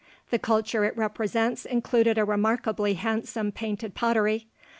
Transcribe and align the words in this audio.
The 0.31 0.39
culture 0.39 0.83
it 0.83 0.97
represents 0.97 1.63
included 1.63 2.17
a 2.17 2.25
remarkably 2.25 2.95
handsome 2.95 3.51
painted 3.51 3.93
pottery. 3.93 4.47